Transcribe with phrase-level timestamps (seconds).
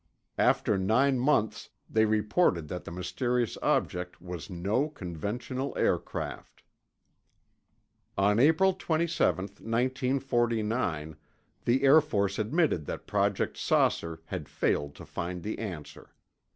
[0.39, 6.63] After nine months, they reported that the mysterious object was no conventional aircraft.
[8.17, 11.17] On April 27, 1949,
[11.65, 16.09] the Air Force admitted that Project "Saucer" had failed to find the answer.